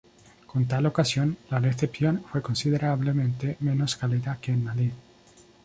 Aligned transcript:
Con 0.47 0.65
tal 0.67 0.87
ocasión, 0.87 1.37
la 1.51 1.59
recepción 1.59 2.23
fue 2.23 2.41
considerablemente 2.41 3.57
menos 3.59 3.95
cálida 3.95 4.39
que 4.41 4.51
en 4.51 4.63
Madrid. 4.63 4.91